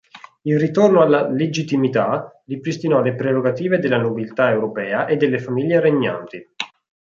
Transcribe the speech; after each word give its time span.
Il 0.41 0.57
ritorno 0.57 1.03
alla 1.03 1.29
"legittimità" 1.29 2.41
ripristinò 2.47 3.03
le 3.03 3.13
prerogative 3.13 3.77
della 3.77 3.99
nobiltà 3.99 4.49
europea 4.49 5.05
e 5.05 5.15
delle 5.15 5.37
famiglie 5.37 5.79
regnanti. 5.79 6.43